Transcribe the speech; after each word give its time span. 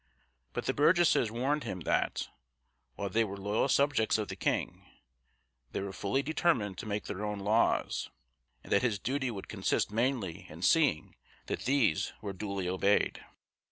But 0.53 0.65
the 0.65 0.73
Burgesses 0.73 1.29
warned 1.29 1.63
him 1.63 1.81
that, 1.81 2.27
while 2.95 3.07
they 3.09 3.23
were 3.23 3.37
loyal 3.37 3.67
subjects 3.69 4.17
of 4.17 4.29
the 4.29 4.35
king, 4.35 4.89
they 5.73 5.79
were 5.79 5.93
fully 5.93 6.23
determined 6.23 6.79
to 6.79 6.87
make 6.87 7.03
their 7.03 7.23
own 7.23 7.37
laws, 7.37 8.09
and 8.63 8.71
that 8.73 8.81
his 8.81 8.97
duty 8.97 9.29
would 9.29 9.47
consist 9.47 9.91
mainly 9.91 10.47
in 10.49 10.63
seeing 10.63 11.13
that 11.45 11.65
these 11.65 12.13
were 12.19 12.33
duly 12.33 12.67
obeyed. 12.67 13.23